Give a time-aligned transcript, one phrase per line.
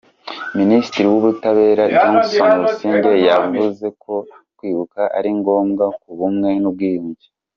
[0.59, 4.13] Minisitiri w’ubutabera Johnston Busingye yavuze ko
[4.57, 7.25] kwibuka ari ngombwa ku bumwe n’ ubwiyunge.